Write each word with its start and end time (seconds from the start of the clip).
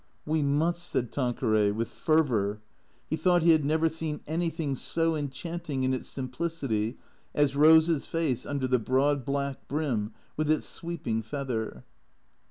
"We 0.33 0.41
must," 0.41 0.81
said 0.89 1.11
Tanqueray, 1.11 1.69
with 1.69 1.87
fervour. 1.89 2.59
He 3.07 3.15
thought 3.15 3.43
he 3.43 3.51
had 3.51 3.63
never 3.63 3.87
seen 3.87 4.21
anything 4.25 4.73
so 4.73 5.15
enchanting 5.15 5.83
in 5.83 5.93
its 5.93 6.07
simplicity 6.09 6.97
as 7.35 7.51
Eose's 7.51 8.07
face 8.07 8.43
under 8.47 8.67
the 8.67 8.79
broad 8.79 9.23
black 9.25 9.67
brim 9.67 10.11
with 10.37 10.49
its 10.49 10.65
sweeping 10.65 11.21
feather. 11.21 11.83